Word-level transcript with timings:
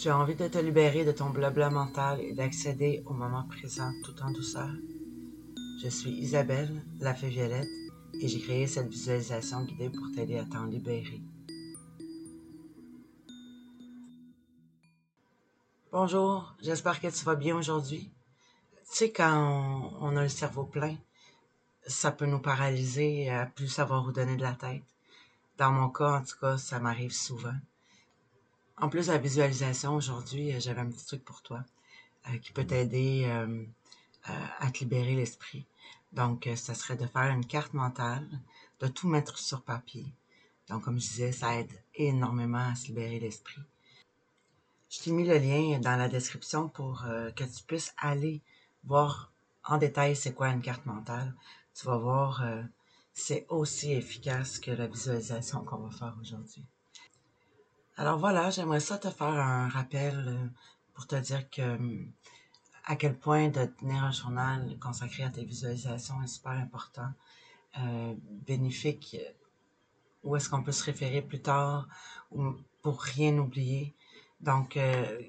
Tu 0.00 0.08
as 0.10 0.16
envie 0.16 0.36
de 0.36 0.46
te 0.46 0.58
libérer 0.58 1.04
de 1.04 1.10
ton 1.10 1.30
blabla 1.30 1.70
mental 1.70 2.20
et 2.20 2.32
d'accéder 2.32 3.02
au 3.06 3.14
moment 3.14 3.42
présent 3.48 3.90
tout 4.04 4.14
en 4.22 4.30
douceur? 4.30 4.70
Je 5.82 5.88
suis 5.88 6.12
Isabelle, 6.12 6.84
la 7.00 7.14
fée 7.14 7.28
violette, 7.28 7.66
et 8.20 8.28
j'ai 8.28 8.38
créé 8.38 8.68
cette 8.68 8.86
visualisation 8.86 9.64
guidée 9.64 9.90
pour 9.90 10.06
t'aider 10.14 10.38
à 10.38 10.44
t'en 10.44 10.66
libérer. 10.66 11.20
Bonjour, 15.90 16.54
j'espère 16.62 17.00
que 17.00 17.08
tu 17.08 17.24
vas 17.24 17.34
bien 17.34 17.56
aujourd'hui. 17.56 18.08
Tu 18.92 18.98
sais, 18.98 19.10
quand 19.10 19.98
on, 20.00 20.16
a 20.16 20.22
le 20.22 20.28
cerveau 20.28 20.62
plein, 20.62 20.96
ça 21.88 22.12
peut 22.12 22.26
nous 22.26 22.38
paralyser 22.38 23.30
à 23.30 23.46
plus 23.46 23.66
savoir 23.66 24.06
où 24.06 24.12
donner 24.12 24.36
de 24.36 24.42
la 24.42 24.52
tête. 24.52 24.84
Dans 25.56 25.72
mon 25.72 25.88
cas, 25.88 26.20
en 26.20 26.22
tout 26.22 26.38
cas, 26.40 26.56
ça 26.56 26.78
m'arrive 26.78 27.12
souvent. 27.12 27.56
En 28.80 28.88
plus 28.88 29.08
de 29.08 29.12
la 29.12 29.18
visualisation, 29.18 29.96
aujourd'hui, 29.96 30.54
euh, 30.54 30.60
j'avais 30.60 30.80
un 30.80 30.86
petit 30.86 31.04
truc 31.04 31.24
pour 31.24 31.42
toi 31.42 31.64
euh, 32.28 32.38
qui 32.38 32.52
peut 32.52 32.64
t'aider 32.64 33.24
euh, 33.26 33.64
à 34.60 34.70
te 34.70 34.78
libérer 34.80 35.16
l'esprit. 35.16 35.66
Donc, 36.12 36.48
ça 36.54 36.74
serait 36.74 36.96
de 36.96 37.06
faire 37.06 37.30
une 37.30 37.44
carte 37.44 37.74
mentale, 37.74 38.26
de 38.80 38.86
tout 38.86 39.08
mettre 39.08 39.38
sur 39.38 39.62
papier. 39.62 40.06
Donc, 40.68 40.84
comme 40.84 41.00
je 41.00 41.08
disais, 41.08 41.32
ça 41.32 41.58
aide 41.58 41.72
énormément 41.96 42.68
à 42.70 42.76
se 42.76 42.86
libérer 42.86 43.18
l'esprit. 43.18 43.62
Je 44.90 45.00
t'ai 45.00 45.10
mis 45.10 45.26
le 45.26 45.38
lien 45.38 45.78
dans 45.80 45.96
la 45.96 46.08
description 46.08 46.68
pour 46.68 47.04
que 47.36 47.44
tu 47.44 47.62
puisses 47.66 47.94
aller 47.98 48.40
voir 48.84 49.32
en 49.64 49.76
détail 49.76 50.16
c'est 50.16 50.32
quoi 50.32 50.48
une 50.48 50.62
carte 50.62 50.86
mentale. 50.86 51.34
Tu 51.74 51.86
vas 51.86 51.98
voir, 51.98 52.42
c'est 53.12 53.46
aussi 53.50 53.92
efficace 53.92 54.58
que 54.58 54.70
la 54.70 54.86
visualisation 54.86 55.62
qu'on 55.64 55.76
va 55.78 55.90
faire 55.90 56.16
aujourd'hui. 56.20 56.64
Alors 58.00 58.16
voilà, 58.16 58.48
j'aimerais 58.50 58.78
ça 58.78 58.96
te 58.96 59.10
faire 59.10 59.26
un 59.26 59.68
rappel 59.68 60.14
euh, 60.28 60.46
pour 60.94 61.08
te 61.08 61.16
dire 61.16 61.50
que 61.50 61.76
à 62.84 62.94
quel 62.94 63.18
point 63.18 63.48
de 63.48 63.64
tenir 63.64 64.04
un 64.04 64.12
journal 64.12 64.78
consacré 64.80 65.24
à 65.24 65.30
tes 65.30 65.44
visualisations 65.44 66.22
est 66.22 66.28
super 66.28 66.52
important, 66.52 67.10
euh, 67.80 68.14
bénéfique, 68.46 69.16
où 70.22 70.36
est-ce 70.36 70.48
qu'on 70.48 70.62
peut 70.62 70.70
se 70.70 70.84
référer 70.84 71.22
plus 71.22 71.42
tard 71.42 71.88
ou 72.30 72.54
pour 72.82 73.02
rien 73.02 73.36
oublier. 73.36 73.96
Donc, 74.40 74.76
euh, 74.76 75.20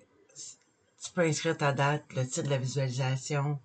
tu 1.03 1.11
peux 1.11 1.21
inscrire 1.21 1.57
ta 1.57 1.73
date, 1.73 2.13
le 2.13 2.23
titre 2.23 2.43
de 2.43 2.51
la 2.51 2.59
visualisation, 2.59 3.59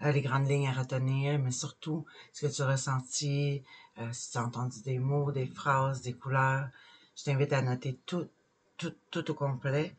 les 0.00 0.20
grandes 0.20 0.48
lignes 0.50 0.68
à 0.68 0.72
retenir, 0.72 1.38
mais 1.38 1.50
surtout 1.50 2.04
ce 2.34 2.44
que 2.46 2.52
tu 2.52 2.60
as 2.60 2.68
ressenti, 2.68 3.62
si 4.12 4.30
tu 4.32 4.36
as 4.36 4.44
entendu 4.44 4.82
des 4.82 4.98
mots, 4.98 5.32
des 5.32 5.46
phrases, 5.46 6.02
des 6.02 6.12
couleurs. 6.12 6.68
Je 7.16 7.24
t'invite 7.24 7.52
à 7.52 7.62
noter 7.62 7.98
tout, 8.06 8.28
tout, 8.80 8.94
tout 9.10 9.30
au 9.30 9.34
complet, 9.34 9.94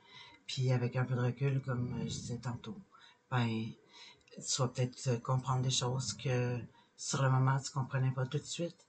puis 0.48 0.72
avec 0.72 0.96
un 0.96 1.06
peu 1.06 1.16
de 1.16 1.22
recul, 1.22 1.62
comme 1.62 1.94
je 2.02 2.08
disais 2.08 2.38
tantôt, 2.38 2.76
ben, 3.30 3.48
tu 4.36 4.62
vas 4.62 4.68
peut-être 4.68 5.22
comprendre 5.22 5.62
des 5.62 5.72
choses 5.72 6.14
que 6.14 6.58
sur 6.98 7.22
le 7.22 7.30
moment, 7.30 7.60
tu 7.60 7.72
comprenais 7.72 8.12
pas 8.12 8.26
tout 8.26 8.40
de 8.40 8.44
suite. 8.44 8.86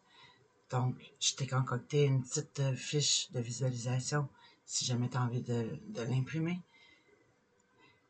Donc, 0.71 0.95
je 1.21 1.35
t'ai 1.35 1.47
concocté 1.47 2.05
une 2.05 2.23
petite 2.23 2.75
fiche 2.75 3.31
de 3.33 3.41
visualisation 3.41 4.29
si 4.65 4.85
jamais 4.85 5.09
tu 5.09 5.19
as 5.19 5.23
envie 5.23 5.43
de, 5.43 5.79
de 5.89 6.03
l'imprimer. 6.03 6.61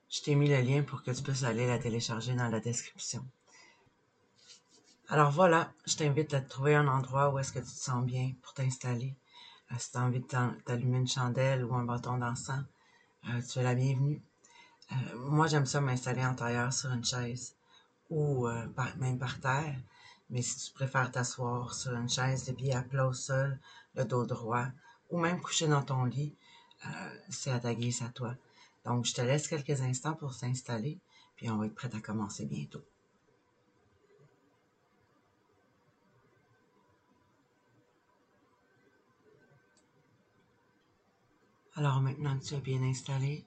Je 0.08 0.20
t'ai 0.22 0.34
mis 0.34 0.48
le 0.48 0.60
lien 0.60 0.82
pour 0.82 1.02
que 1.02 1.10
tu 1.10 1.22
puisses 1.22 1.42
aller 1.42 1.66
la 1.66 1.78
télécharger 1.78 2.34
dans 2.34 2.48
la 2.48 2.60
description. 2.60 3.24
Alors 5.08 5.30
voilà, 5.30 5.72
je 5.86 5.96
t'invite 5.96 6.32
à 6.34 6.40
trouver 6.40 6.74
un 6.74 6.86
endroit 6.86 7.30
où 7.30 7.38
est-ce 7.38 7.52
que 7.52 7.58
tu 7.58 7.64
te 7.64 7.70
sens 7.70 8.04
bien 8.04 8.32
pour 8.42 8.54
t'installer. 8.54 9.14
Euh, 9.72 9.76
si 9.78 9.90
tu 9.90 9.98
as 9.98 10.02
envie 10.02 10.24
d'allumer 10.66 10.98
une 10.98 11.08
chandelle 11.08 11.64
ou 11.64 11.74
un 11.74 11.84
bâton 11.84 12.18
d'encens, 12.18 12.64
euh, 13.28 13.40
tu 13.42 13.58
es 13.58 13.62
la 13.62 13.74
bienvenue. 13.74 14.22
Euh, 14.90 14.94
moi, 15.30 15.46
j'aime 15.46 15.66
ça 15.66 15.80
m'installer 15.80 16.24
en 16.24 16.34
tailleur 16.34 16.72
sur 16.72 16.92
une 16.92 17.04
chaise 17.04 17.54
ou 18.10 18.46
même 18.98 19.18
par 19.18 19.40
terre. 19.40 19.74
Mais 20.28 20.42
si 20.42 20.66
tu 20.66 20.72
préfères 20.74 21.10
t'asseoir 21.10 21.72
sur 21.72 21.94
une 21.94 22.10
chaise, 22.10 22.46
les 22.46 22.52
pieds 22.52 22.74
à 22.74 22.82
plat 22.82 23.06
au 23.06 23.14
sol, 23.14 23.58
le 23.94 24.04
dos 24.04 24.26
droit, 24.26 24.66
ou 25.08 25.18
même 25.18 25.40
coucher 25.40 25.66
dans 25.66 25.82
ton 25.82 26.04
lit, 26.04 26.34
c'est 27.30 27.50
à 27.50 27.58
ta 27.58 27.74
guise 27.74 28.02
à 28.02 28.10
toi. 28.10 28.34
Donc, 28.84 29.06
je 29.06 29.14
te 29.14 29.22
laisse 29.22 29.48
quelques 29.48 29.80
instants 29.80 30.12
pour 30.12 30.34
s'installer, 30.34 30.98
puis 31.36 31.48
on 31.50 31.56
va 31.56 31.66
être 31.66 31.74
prêt 31.74 31.94
à 31.94 32.00
commencer 32.00 32.44
bientôt. 32.44 32.84
Alors 41.74 42.02
maintenant 42.02 42.38
que 42.38 42.44
tu 42.44 42.54
es 42.54 42.60
bien 42.60 42.82
installé, 42.82 43.46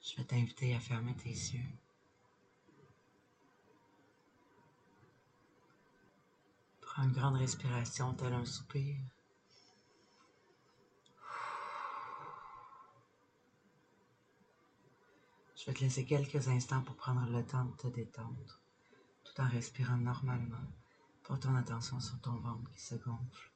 je 0.00 0.16
vais 0.16 0.24
t'inviter 0.24 0.72
à 0.76 0.78
fermer 0.78 1.16
tes 1.16 1.30
yeux. 1.30 1.66
Prends 6.80 7.02
une 7.02 7.12
grande 7.12 7.38
respiration 7.38 8.14
tel 8.14 8.34
un 8.34 8.44
soupir. 8.44 8.96
Je 15.56 15.66
vais 15.66 15.74
te 15.74 15.80
laisser 15.80 16.04
quelques 16.04 16.46
instants 16.46 16.82
pour 16.82 16.94
prendre 16.94 17.28
le 17.30 17.44
temps 17.44 17.64
de 17.64 17.76
te 17.76 17.88
détendre, 17.88 18.60
tout 19.24 19.40
en 19.40 19.48
respirant 19.48 19.96
normalement. 19.96 20.68
Porte 21.24 21.42
ton 21.42 21.56
attention 21.56 21.98
sur 21.98 22.20
ton 22.20 22.36
ventre 22.36 22.70
qui 22.70 22.80
se 22.80 22.94
gonfle 22.94 23.50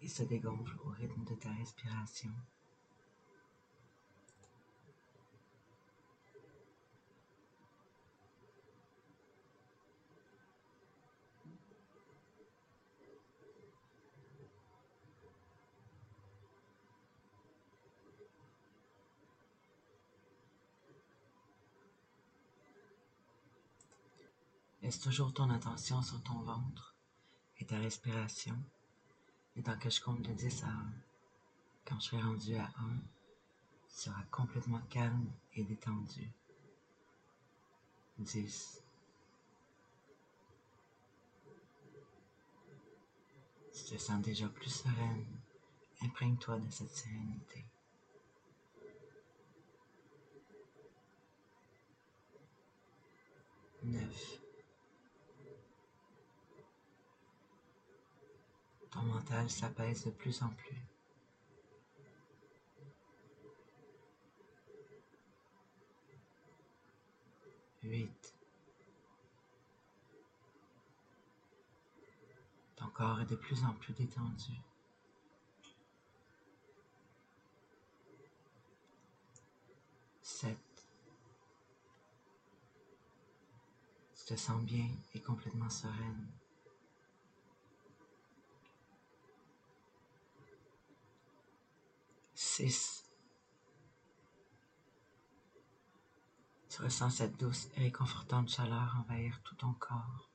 et 0.00 0.08
se 0.08 0.22
dégonfle 0.22 0.78
au 0.82 0.88
rythme 0.88 1.24
de 1.24 1.34
ta 1.34 1.50
respiration. 1.52 2.32
Laisse 24.84 25.00
toujours 25.00 25.32
ton 25.32 25.48
attention 25.48 26.02
sur 26.02 26.22
ton 26.22 26.42
ventre 26.42 26.94
et 27.58 27.64
ta 27.64 27.78
respiration. 27.78 28.54
Et 29.56 29.62
tant 29.62 29.78
que 29.78 29.88
je 29.88 29.98
compte 29.98 30.20
de 30.20 30.30
10 30.30 30.62
à 30.64 30.66
1, 30.66 30.92
quand 31.86 31.98
je 32.00 32.04
serai 32.04 32.20
rendu 32.20 32.54
à 32.56 32.64
1, 32.64 32.68
tu 33.88 33.94
seras 33.94 34.22
complètement 34.30 34.82
calme 34.90 35.32
et 35.54 35.64
détendu. 35.64 36.30
10. 38.18 38.82
Tu 43.72 43.84
te 43.84 43.96
sens 43.96 44.20
déjà 44.20 44.48
plus 44.50 44.68
sereine. 44.68 45.24
Imprègne-toi 46.02 46.58
de 46.58 46.70
cette 46.70 46.94
sérénité. 46.94 47.64
9. 53.82 54.43
Mental 59.24 59.48
s'apaise 59.48 60.04
de 60.04 60.10
plus 60.10 60.42
en 60.42 60.48
plus. 60.50 60.76
Huit. 67.82 68.34
Ton 72.76 72.86
corps 72.88 73.22
est 73.22 73.26
de 73.26 73.36
plus 73.36 73.64
en 73.64 73.72
plus 73.72 73.94
détendu. 73.94 74.52
Sept. 80.20 80.58
Tu 84.14 84.24
te 84.26 84.36
sens 84.36 84.62
bien 84.62 84.88
et 85.14 85.20
complètement 85.20 85.70
sereine. 85.70 86.28
6. 92.56 93.04
Tu 96.68 96.82
ressens 96.82 97.10
cette 97.10 97.36
douce 97.36 97.66
et 97.74 97.80
réconfortante 97.80 98.48
chaleur 98.48 98.94
envahir 99.00 99.42
tout 99.42 99.56
ton 99.56 99.72
corps. 99.72 100.30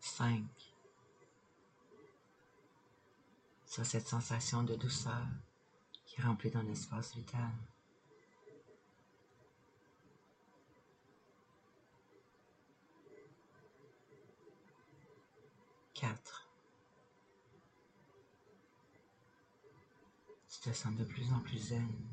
Cinq. 0.00 0.44
As 3.76 3.84
cette 3.84 4.08
sensation 4.08 4.64
de 4.64 4.74
douceur 4.74 5.28
qui 6.04 6.20
remplit 6.20 6.50
ton 6.50 6.66
espace 6.68 7.14
vital. 7.14 7.52
quatre. 16.00 16.48
Tu 20.48 20.60
te 20.60 20.72
sens 20.72 20.94
de 20.96 21.04
plus 21.04 21.32
en 21.32 21.40
plus 21.40 21.58
zen. 21.58 22.08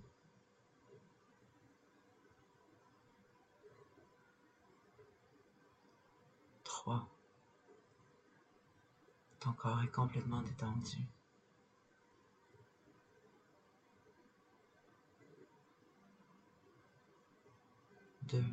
Ton 9.45 9.53
corps 9.53 9.83
est 9.83 9.91
complètement 9.91 10.41
détendu. 10.41 10.97
Deux. 18.23 18.43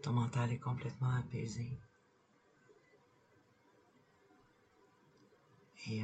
Ton 0.00 0.12
mental 0.12 0.52
est 0.52 0.60
complètement 0.60 1.10
apaisé. 1.10 1.80
Et. 5.86 6.02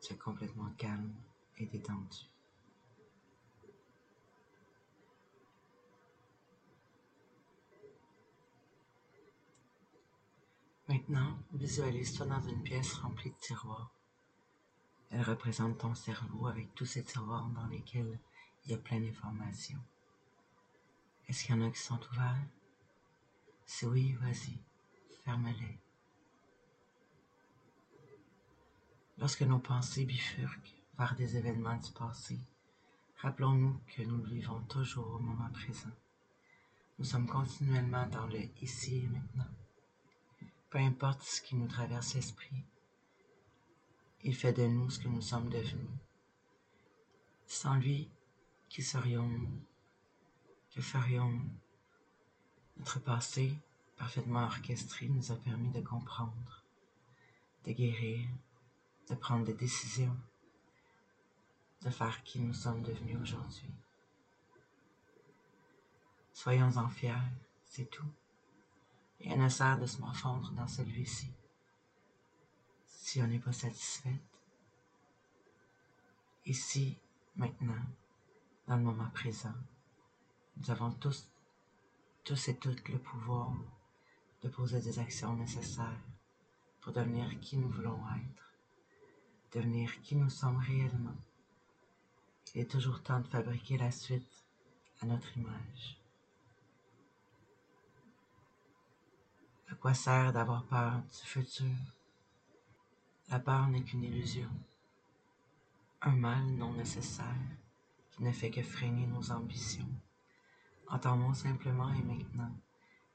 Tu 0.00 0.14
es 0.14 0.16
complètement 0.16 0.70
calme 0.76 1.14
et 1.58 1.66
détendu. 1.66 2.26
Maintenant, 10.88 11.38
visualise-toi 11.52 12.26
dans 12.26 12.40
une 12.40 12.62
pièce 12.62 12.94
remplie 12.94 13.30
de 13.30 13.36
tiroirs. 13.36 13.90
Elle 15.10 15.22
représente 15.22 15.78
ton 15.78 15.94
cerveau 15.94 16.48
avec 16.48 16.74
tous 16.74 16.86
ces 16.86 17.04
tiroirs 17.04 17.48
dans 17.50 17.66
lesquels 17.66 18.18
il 18.64 18.72
y 18.72 18.74
a 18.74 18.78
plein 18.78 19.00
d'informations. 19.00 19.82
Est-ce 21.28 21.44
qu'il 21.44 21.54
y 21.54 21.58
en 21.58 21.66
a 21.66 21.70
qui 21.70 21.80
sont 21.80 22.00
ouverts? 22.12 22.44
Si 23.64 23.86
oui, 23.86 24.12
vas-y, 24.14 24.58
ferme-les. 25.24 25.78
Lorsque 29.18 29.42
nos 29.42 29.58
pensées 29.58 30.04
bifurquent 30.04 30.74
vers 30.98 31.14
des 31.14 31.36
événements 31.36 31.76
du 31.76 31.92
passé, 31.92 32.38
rappelons-nous 33.18 33.80
que 33.94 34.02
nous 34.02 34.22
vivons 34.24 34.60
toujours 34.62 35.14
au 35.14 35.18
moment 35.18 35.50
présent. 35.50 35.90
Nous 36.98 37.04
sommes 37.04 37.28
continuellement 37.28 38.06
dans 38.06 38.26
le 38.26 38.40
ici 38.60 38.98
et 38.98 39.08
maintenant. 39.08 39.50
Peu 40.70 40.78
importe 40.78 41.22
ce 41.22 41.40
qui 41.40 41.54
nous 41.54 41.68
traverse 41.68 42.14
l'esprit, 42.14 42.64
il 44.24 44.34
fait 44.34 44.52
de 44.52 44.66
nous 44.66 44.90
ce 44.90 44.98
que 44.98 45.08
nous 45.08 45.20
sommes 45.20 45.50
devenus. 45.50 45.98
Sans 47.46 47.74
lui, 47.74 48.08
qui 48.68 48.82
serions-nous? 48.82 49.62
Que 50.74 50.80
ferions-nous? 50.80 51.50
Notre 52.78 53.00
passé, 53.00 53.52
parfaitement 54.02 54.46
orchestré, 54.46 55.08
nous 55.08 55.30
a 55.30 55.36
permis 55.36 55.70
de 55.70 55.80
comprendre, 55.80 56.64
de 57.64 57.70
guérir, 57.70 58.28
de 59.08 59.14
prendre 59.14 59.44
des 59.44 59.54
décisions, 59.54 60.16
de 61.82 61.88
faire 61.88 62.20
qui 62.24 62.40
nous 62.40 62.52
sommes 62.52 62.82
devenus 62.82 63.16
aujourd'hui. 63.22 63.70
Soyons-en 66.32 66.88
fiers, 66.88 67.30
c'est 67.64 67.88
tout. 67.92 68.12
Rien 69.20 69.36
ne 69.36 69.48
sert 69.48 69.78
de 69.78 69.86
se 69.86 70.00
morfondre 70.00 70.50
dans 70.50 70.66
celui-ci. 70.66 71.30
Si 72.88 73.22
on 73.22 73.28
n'est 73.28 73.38
pas 73.38 73.52
satisfaite, 73.52 74.40
ici, 76.44 76.98
maintenant, 77.36 77.84
dans 78.66 78.78
le 78.78 78.82
moment 78.82 79.10
présent, 79.10 79.54
nous 80.56 80.72
avons 80.72 80.90
tous, 80.90 81.30
tous 82.24 82.48
et 82.48 82.56
toutes 82.56 82.88
le 82.88 82.98
pouvoir 82.98 83.54
de 84.42 84.48
poser 84.48 84.80
des 84.80 84.98
actions 84.98 85.34
nécessaires 85.36 86.02
pour 86.80 86.92
devenir 86.92 87.38
qui 87.40 87.56
nous 87.56 87.68
voulons 87.68 88.00
être, 88.16 88.52
devenir 89.52 90.00
qui 90.02 90.16
nous 90.16 90.30
sommes 90.30 90.58
réellement. 90.58 91.16
Il 92.54 92.62
est 92.62 92.70
toujours 92.70 93.02
temps 93.02 93.20
de 93.20 93.28
fabriquer 93.28 93.78
la 93.78 93.90
suite 93.90 94.44
à 95.00 95.06
notre 95.06 95.36
image. 95.38 95.96
À 99.70 99.74
quoi 99.76 99.94
sert 99.94 100.32
d'avoir 100.32 100.64
peur 100.64 101.00
du 101.02 101.26
futur? 101.26 101.76
La 103.28 103.38
peur 103.38 103.68
n'est 103.68 103.82
qu'une 103.82 104.02
illusion, 104.02 104.50
un 106.02 106.16
mal 106.16 106.44
non 106.44 106.72
nécessaire 106.72 107.46
qui 108.10 108.24
ne 108.24 108.32
fait 108.32 108.50
que 108.50 108.62
freiner 108.62 109.06
nos 109.06 109.30
ambitions. 109.30 109.88
Entendons 110.88 111.32
simplement 111.32 111.90
et 111.94 112.02
maintenant 112.02 112.52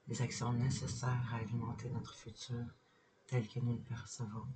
les 0.08 0.22
actions 0.22 0.54
nécessaires 0.54 1.34
à 1.34 1.38
alimenter 1.38 1.90
notre 1.90 2.16
futur 2.16 2.66
tel 3.28 3.48
que 3.48 3.60
nous 3.60 3.74
le 3.74 3.82
percevons. 3.82 4.48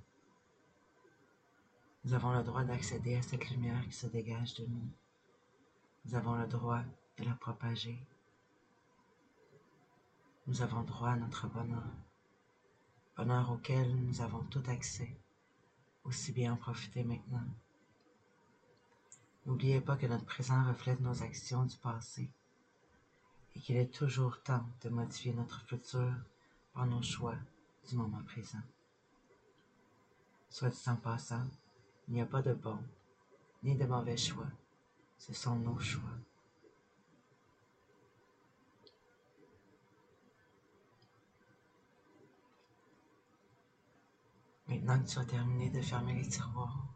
Nous 2.04 2.14
avons 2.14 2.32
le 2.32 2.42
droit 2.42 2.64
d'accéder 2.64 3.16
à 3.16 3.22
cette 3.22 3.48
lumière 3.50 3.84
qui 3.84 3.92
se 3.92 4.06
dégage 4.06 4.54
de 4.54 4.66
nous. 4.66 4.88
Nous 6.04 6.14
avons 6.14 6.34
le 6.34 6.46
droit 6.46 6.82
de 7.18 7.24
la 7.24 7.34
propager 7.34 8.04
nous 10.48 10.60
avons 10.60 10.82
droit 10.82 11.10
à 11.10 11.16
notre 11.16 11.46
bonheur, 11.46 11.86
bonheur 13.16 13.52
auquel 13.52 13.94
nous 13.94 14.20
avons 14.20 14.42
tout 14.44 14.62
accès, 14.66 15.16
aussi 16.02 16.32
bien 16.32 16.54
en 16.54 16.56
profiter 16.56 17.04
maintenant. 17.04 17.46
N'oubliez 19.46 19.80
pas 19.80 19.96
que 19.96 20.06
notre 20.06 20.24
présent 20.24 20.64
reflète 20.64 21.00
nos 21.00 21.22
actions 21.22 21.64
du 21.64 21.76
passé 21.76 22.28
et 23.54 23.60
qu'il 23.60 23.76
est 23.76 23.92
toujours 23.92 24.42
temps 24.42 24.66
de 24.82 24.88
modifier 24.88 25.32
notre 25.32 25.60
futur 25.66 26.12
par 26.72 26.86
nos 26.86 27.02
choix 27.02 27.36
du 27.88 27.96
moment 27.96 28.22
présent. 28.24 28.62
Soit 30.48 30.70
dit 30.70 30.88
en 30.88 30.96
passant, 30.96 31.46
il 32.08 32.14
n'y 32.14 32.20
a 32.20 32.26
pas 32.26 32.42
de 32.42 32.52
bon 32.52 32.78
ni 33.62 33.76
de 33.76 33.84
mauvais 33.84 34.16
choix, 34.16 34.48
ce 35.18 35.32
sont 35.32 35.56
nos 35.56 35.78
choix. 35.78 36.02
Maintenant 44.66 45.00
que 45.00 45.08
tu 45.08 45.18
as 45.18 45.24
terminé 45.24 45.70
de 45.70 45.80
fermer 45.80 46.14
les 46.14 46.28
tiroirs, 46.28 46.86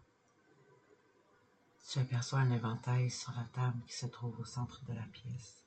tu 1.88 1.98
aperçois 2.00 2.40
un 2.40 2.50
éventail 2.50 3.10
sur 3.10 3.32
la 3.32 3.44
table 3.44 3.80
qui 3.86 3.94
se 3.94 4.06
trouve 4.06 4.40
au 4.40 4.44
centre 4.44 4.84
de 4.86 4.92
la 4.92 5.04
pièce. 5.04 5.65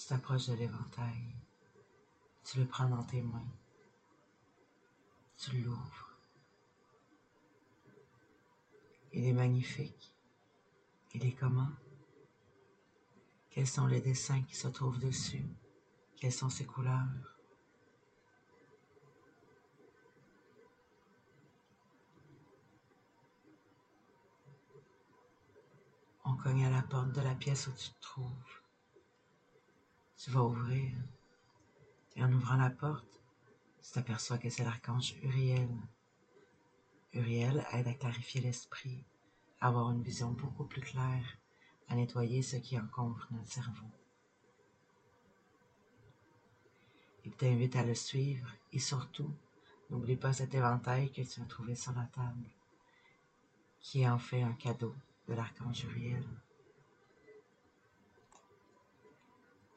Tu 0.00 0.06
t'approches 0.06 0.46
de 0.46 0.54
l'éventail, 0.54 1.36
tu 2.42 2.58
le 2.58 2.64
prends 2.64 2.88
dans 2.88 3.02
tes 3.02 3.20
mains, 3.20 3.52
tu 5.36 5.58
l'ouvres. 5.58 6.16
Il 9.12 9.26
est 9.26 9.34
magnifique. 9.34 10.14
Il 11.12 11.26
est 11.26 11.34
comment? 11.34 11.68
Quels 13.50 13.66
sont 13.66 13.86
les 13.86 14.00
dessins 14.00 14.40
qui 14.42 14.56
se 14.56 14.68
trouvent 14.68 14.98
dessus? 14.98 15.44
Quelles 16.16 16.32
sont 16.32 16.48
ses 16.48 16.64
couleurs? 16.64 17.36
On 26.24 26.34
cogne 26.36 26.64
à 26.64 26.70
la 26.70 26.82
porte 26.82 27.12
de 27.12 27.20
la 27.20 27.34
pièce 27.34 27.66
où 27.66 27.72
tu 27.72 27.90
te 27.90 28.00
trouves. 28.00 28.60
Tu 30.22 30.30
vas 30.32 30.42
ouvrir. 30.42 30.92
Et 32.14 32.22
en 32.22 32.30
ouvrant 32.30 32.56
la 32.56 32.68
porte, 32.68 33.22
tu 33.82 33.90
t'aperçois 33.90 34.36
que 34.36 34.50
c'est 34.50 34.64
l'archange 34.64 35.14
Uriel. 35.22 35.70
Uriel 37.14 37.64
aide 37.72 37.88
à 37.88 37.94
clarifier 37.94 38.42
l'esprit, 38.42 39.02
à 39.62 39.68
avoir 39.68 39.90
une 39.92 40.02
vision 40.02 40.32
beaucoup 40.32 40.64
plus 40.64 40.82
claire, 40.82 41.38
à 41.88 41.94
nettoyer 41.94 42.42
ce 42.42 42.56
qui 42.56 42.78
encombre 42.78 43.26
notre 43.30 43.50
cerveau. 43.50 43.86
Il 47.24 47.32
t'invite 47.32 47.76
à 47.76 47.82
le 47.82 47.94
suivre 47.94 48.52
et 48.74 48.78
surtout, 48.78 49.34
n'oublie 49.88 50.16
pas 50.16 50.34
cet 50.34 50.52
éventail 50.52 51.10
que 51.10 51.22
tu 51.22 51.40
as 51.40 51.46
trouvé 51.46 51.74
sur 51.74 51.92
la 51.92 52.04
table, 52.04 52.50
qui 53.78 54.02
est 54.02 54.08
en 54.10 54.18
fait 54.18 54.42
un 54.42 54.52
cadeau 54.52 54.94
de 55.28 55.32
l'archange 55.32 55.84
Uriel. 55.84 56.28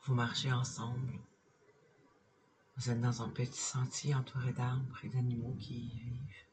Vous 0.06 0.16
marchez 0.16 0.52
ensemble. 0.52 1.18
Vous 2.76 2.90
êtes 2.90 3.00
dans 3.00 3.22
un 3.22 3.30
petit 3.30 3.62
sentier 3.62 4.14
entouré 4.14 4.52
d'arbres 4.52 5.00
et 5.06 5.08
d'animaux 5.08 5.56
qui 5.58 5.76
y 5.76 5.98
vivent. 5.98 6.46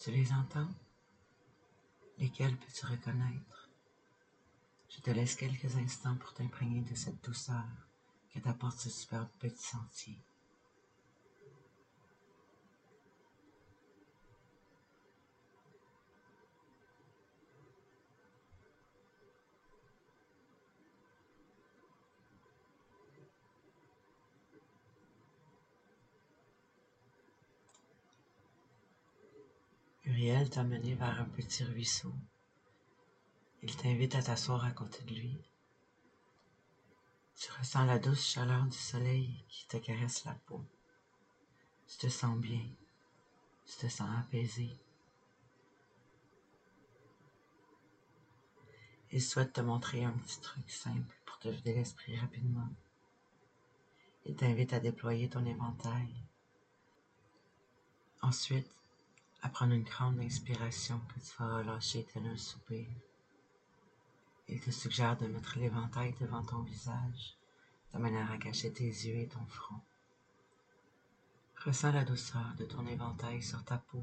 Tu 0.00 0.10
les 0.10 0.32
entends? 0.32 0.68
Lesquels 2.18 2.56
peux-tu 2.56 2.86
reconnaître? 2.86 3.70
Je 4.88 5.00
te 5.00 5.10
laisse 5.10 5.36
quelques 5.36 5.76
instants 5.76 6.16
pour 6.16 6.34
t'imprégner 6.34 6.80
de 6.80 6.94
cette 6.96 7.22
douceur 7.22 7.68
que 8.34 8.40
t'apporte 8.40 8.80
ce 8.80 8.90
superbe 8.90 9.28
petit 9.38 9.62
sentier. 9.62 10.20
T'a 30.50 30.64
mené 30.64 30.94
vers 30.94 31.20
un 31.20 31.26
petit 31.26 31.62
ruisseau. 31.62 32.14
Il 33.62 33.76
t'invite 33.76 34.14
à 34.14 34.22
t'asseoir 34.22 34.64
à 34.64 34.70
côté 34.70 35.04
de 35.04 35.14
lui. 35.14 35.38
Tu 37.34 37.52
ressens 37.52 37.84
la 37.84 37.98
douce 37.98 38.26
chaleur 38.26 38.64
du 38.64 38.78
soleil 38.78 39.44
qui 39.50 39.68
te 39.68 39.76
caresse 39.76 40.24
la 40.24 40.32
peau. 40.32 40.64
Tu 41.86 41.98
te 41.98 42.08
sens 42.08 42.38
bien. 42.38 42.64
Tu 43.66 43.76
te 43.76 43.88
sens 43.88 44.08
apaisé. 44.18 44.70
Il 49.12 49.20
souhaite 49.20 49.52
te 49.52 49.60
montrer 49.60 50.02
un 50.02 50.12
petit 50.12 50.40
truc 50.40 50.70
simple 50.70 51.14
pour 51.26 51.38
te 51.40 51.48
vider 51.48 51.74
l'esprit 51.74 52.18
rapidement. 52.18 52.70
Il 54.24 54.34
t'invite 54.34 54.72
à 54.72 54.80
déployer 54.80 55.28
ton 55.28 55.44
éventail. 55.44 56.08
Ensuite, 58.22 58.74
à 59.46 59.48
prendre 59.48 59.74
une 59.74 59.84
grande 59.84 60.18
inspiration 60.18 60.98
que 60.98 61.20
tu 61.20 61.36
vas 61.38 61.58
relâcher 61.58 62.04
tel 62.12 62.26
un 62.26 62.36
soupir. 62.36 62.88
Il 64.48 64.60
te 64.60 64.72
suggère 64.72 65.16
de 65.16 65.28
mettre 65.28 65.56
l'éventail 65.60 66.16
devant 66.20 66.42
ton 66.42 66.62
visage, 66.62 67.36
de 67.94 68.00
manière 68.00 68.28
à 68.32 68.38
cacher 68.38 68.72
tes 68.72 68.88
yeux 68.88 69.14
et 69.14 69.28
ton 69.28 69.46
front. 69.46 69.80
Ressens 71.64 71.92
la 71.92 72.04
douceur 72.04 72.56
de 72.58 72.64
ton 72.64 72.84
éventail 72.88 73.40
sur 73.40 73.64
ta 73.64 73.78
peau. 73.78 74.02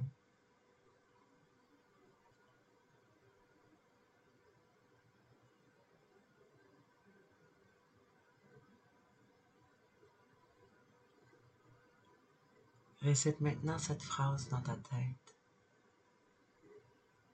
Récite 13.02 13.42
maintenant 13.42 13.78
cette 13.78 14.04
phrase 14.04 14.48
dans 14.48 14.62
ta 14.62 14.78
tête. 14.78 15.23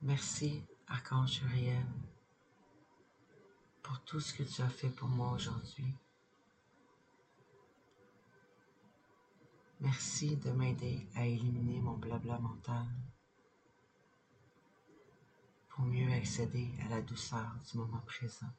Merci, 0.01 0.63
Archange 0.87 1.41
Uriel 1.43 1.85
pour 3.83 3.99
tout 4.05 4.21
ce 4.21 4.33
que 4.33 4.43
tu 4.43 4.61
as 4.61 4.69
fait 4.69 4.87
pour 4.87 5.09
moi 5.09 5.31
aujourd'hui. 5.31 5.93
Merci 9.81 10.37
de 10.37 10.51
m'aider 10.51 11.05
à 11.15 11.25
éliminer 11.25 11.81
mon 11.81 11.97
blabla 11.97 12.39
mental 12.39 12.85
pour 15.67 15.83
mieux 15.83 16.13
accéder 16.13 16.69
à 16.85 16.89
la 16.89 17.01
douceur 17.01 17.57
du 17.69 17.77
moment 17.77 18.01
présent. 18.05 18.53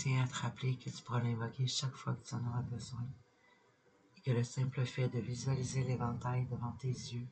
Tient 0.00 0.24
à 0.24 0.26
te 0.26 0.34
rappeler 0.34 0.78
que 0.78 0.88
tu 0.88 1.02
pourras 1.02 1.20
l'invoquer 1.20 1.66
chaque 1.66 1.94
fois 1.94 2.14
que 2.14 2.26
tu 2.26 2.34
en 2.34 2.46
auras 2.46 2.62
besoin 2.62 3.06
et 4.16 4.20
que 4.22 4.30
le 4.30 4.42
simple 4.42 4.86
fait 4.86 5.10
de 5.10 5.18
visualiser 5.18 5.84
l'éventail 5.84 6.46
devant 6.46 6.72
tes 6.72 6.88
yeux 6.88 7.28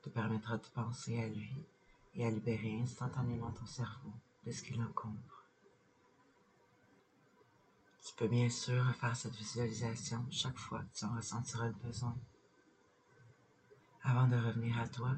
te 0.00 0.08
permettra 0.08 0.56
de 0.58 0.66
penser 0.72 1.20
à 1.20 1.26
lui 1.26 1.52
et 2.14 2.24
à 2.24 2.30
libérer 2.30 2.80
instantanément 2.80 3.50
ton 3.50 3.66
cerveau 3.66 4.12
de 4.46 4.52
ce 4.52 4.62
qui 4.62 4.74
l'encombre. 4.74 5.44
Tu 8.06 8.14
peux 8.14 8.28
bien 8.28 8.48
sûr 8.48 8.86
refaire 8.86 9.16
cette 9.16 9.34
visualisation 9.34 10.24
chaque 10.30 10.58
fois 10.58 10.84
que 10.84 10.96
tu 10.96 11.04
en 11.06 11.16
ressentiras 11.16 11.66
le 11.66 11.74
besoin. 11.74 12.16
Avant 14.04 14.28
de 14.28 14.36
revenir 14.36 14.78
à 14.78 14.86
toi, 14.86 15.16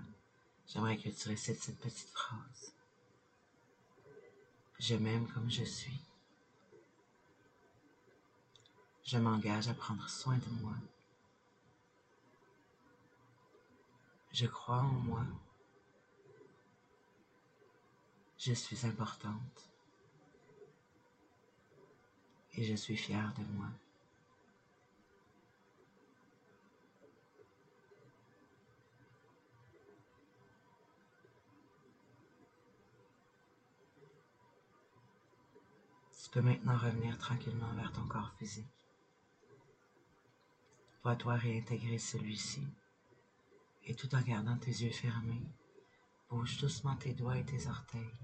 j'aimerais 0.66 0.96
que 0.96 1.10
tu 1.10 1.28
récites 1.28 1.62
cette 1.62 1.80
petite 1.80 2.08
phrase. 2.08 2.72
Je 4.78 4.94
m'aime 4.94 5.28
comme 5.28 5.50
je 5.50 5.64
suis. 5.64 6.00
Je 9.04 9.18
m'engage 9.18 9.68
à 9.68 9.74
prendre 9.74 10.08
soin 10.08 10.36
de 10.36 10.62
moi. 10.62 10.74
Je 14.32 14.46
crois 14.46 14.78
en 14.78 14.92
moi. 14.92 15.24
Je 18.38 18.52
suis 18.52 18.86
importante. 18.86 19.70
Et 22.54 22.64
je 22.64 22.74
suis 22.74 22.96
fière 22.96 23.32
de 23.38 23.44
moi. 23.56 23.68
Tu 36.22 36.30
peux 36.30 36.40
maintenant 36.40 36.78
revenir 36.78 37.18
tranquillement 37.18 37.72
vers 37.74 37.92
ton 37.92 38.06
corps 38.06 38.32
physique. 38.38 38.81
Va-toi 41.04 41.34
réintégrer 41.34 41.98
celui-ci 41.98 42.62
et 43.84 43.94
tout 43.94 44.14
en 44.14 44.20
gardant 44.20 44.56
tes 44.56 44.70
yeux 44.70 44.92
fermés, 44.92 45.42
bouge 46.30 46.58
doucement 46.58 46.94
tes 46.96 47.12
doigts 47.12 47.36
et 47.36 47.44
tes 47.44 47.66
orteils. 47.66 48.14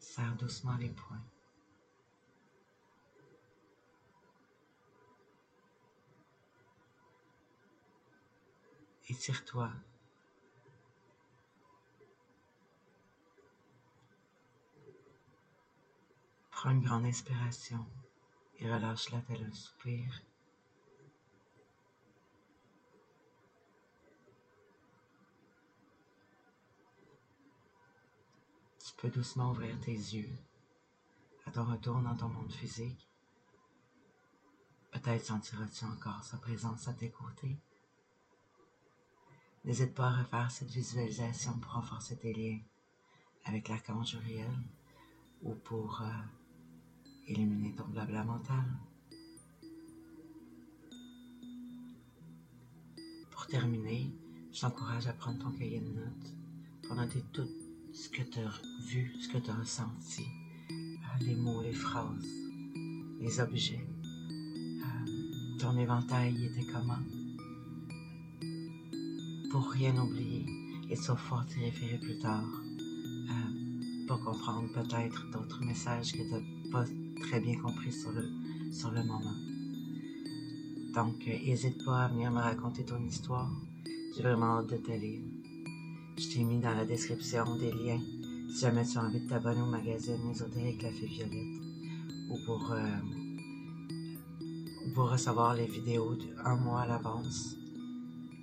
Serre 0.00 0.34
doucement 0.36 0.76
les 0.76 0.90
poings. 0.90 1.24
Étire-toi 9.08 9.70
Prends 16.64 16.72
une 16.72 16.80
grande 16.80 17.04
inspiration 17.04 17.84
et 18.58 18.72
relâche-la 18.72 19.20
tel 19.20 19.44
un 19.44 19.52
soupir. 19.52 20.22
Tu 28.78 28.94
peux 28.96 29.10
doucement 29.10 29.50
ouvrir 29.50 29.78
tes 29.82 29.92
yeux 29.92 30.30
à 31.44 31.50
ton 31.50 31.66
retour 31.66 32.00
dans 32.00 32.16
ton 32.16 32.30
monde 32.30 32.50
physique. 32.50 33.10
Peut-être 34.90 35.22
sentiras-tu 35.22 35.84
encore 35.84 36.24
sa 36.24 36.38
présence 36.38 36.88
à 36.88 36.94
tes 36.94 37.10
côtés. 37.10 37.58
N'hésite 39.66 39.94
pas 39.94 40.06
à 40.06 40.22
refaire 40.22 40.50
cette 40.50 40.70
visualisation 40.70 41.58
pour 41.58 41.72
renforcer 41.72 42.16
tes 42.16 42.32
liens 42.32 42.60
avec 43.44 43.68
l'archange 43.68 44.14
Uriel 44.14 44.64
ou 45.42 45.54
pour 45.56 46.00
euh, 46.00 46.06
éliminer 47.26 47.72
ton 47.74 47.84
blabla 47.88 48.24
mental. 48.24 48.64
Pour 53.30 53.46
terminer, 53.46 54.10
je 54.52 54.60
t'encourage 54.60 55.06
à 55.06 55.12
prendre 55.12 55.38
ton 55.38 55.50
cahier 55.52 55.80
de 55.80 55.90
notes 55.90 56.34
pour 56.82 56.96
noter 56.96 57.22
tout 57.32 57.48
ce 57.92 58.08
que 58.08 58.22
tu 58.22 58.38
as 58.40 58.60
vu, 58.86 59.14
ce 59.20 59.28
que 59.28 59.38
tu 59.38 59.50
as 59.50 59.54
ressenti, 59.54 60.24
euh, 60.70 61.24
les 61.24 61.34
mots, 61.34 61.62
les 61.62 61.72
phrases, 61.72 62.50
les 63.20 63.40
objets, 63.40 63.86
euh, 64.06 65.58
ton 65.58 65.76
éventail 65.78 66.44
était 66.44 66.66
comment, 66.72 66.98
pour 69.50 69.70
rien 69.70 69.96
oublier 69.96 70.44
et 70.90 70.96
sauf 70.96 71.20
fort 71.20 71.46
t'y 71.46 71.60
référer 71.60 71.98
plus 71.98 72.18
tard, 72.18 72.44
euh, 72.44 74.06
pour 74.06 74.20
comprendre 74.20 74.70
peut-être 74.72 75.30
d'autres 75.30 75.64
messages 75.64 76.12
que 76.12 76.18
tu 76.18 76.32
n'as 76.32 76.70
pas 76.70 76.84
très 77.20 77.40
bien 77.40 77.58
compris 77.58 77.92
sur 77.92 78.12
le, 78.12 78.28
sur 78.72 78.90
le 78.90 79.02
moment. 79.04 79.34
Donc, 80.94 81.26
n'hésite 81.26 81.80
euh, 81.80 81.84
pas 81.84 82.04
à 82.04 82.08
venir 82.08 82.30
me 82.30 82.38
raconter 82.38 82.84
ton 82.84 83.02
histoire. 83.04 83.50
J'ai 84.14 84.22
vraiment 84.22 84.58
hâte 84.58 84.70
de 84.70 84.76
te 84.76 84.92
lire. 84.92 85.22
Je 86.16 86.28
t'ai 86.28 86.44
mis 86.44 86.60
dans 86.60 86.74
la 86.74 86.84
description 86.84 87.56
des 87.56 87.72
liens 87.72 88.00
si 88.48 88.60
jamais 88.60 88.84
tu 88.86 88.96
as 88.98 89.02
envie 89.02 89.20
de 89.20 89.28
t'abonner 89.28 89.60
au 89.60 89.66
magazine 89.66 90.30
Ésotérique 90.30 90.82
La 90.82 90.92
Fée 90.92 91.06
Violette 91.06 91.62
ou 92.30 92.38
pour, 92.46 92.70
euh, 92.70 92.86
recevoir 94.96 95.54
les 95.54 95.66
vidéos 95.66 96.16
un 96.44 96.56
mois 96.56 96.82
à 96.82 96.86
l'avance. 96.86 97.56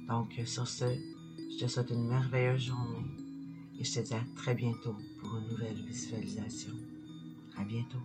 Donc, 0.09 0.37
euh, 0.37 0.45
sur 0.45 0.67
ce, 0.67 0.85
je 1.37 1.63
te 1.63 1.69
souhaite 1.69 1.91
une 1.91 2.07
merveilleuse 2.07 2.63
journée 2.63 3.05
et 3.79 3.83
je 3.85 3.93
te 3.93 3.99
dis 4.01 4.13
à 4.13 4.23
très 4.35 4.53
bientôt 4.53 4.95
pour 5.19 5.37
une 5.37 5.47
nouvelle 5.47 5.85
visualisation. 5.87 6.73
À 7.57 7.63
bientôt. 7.63 7.99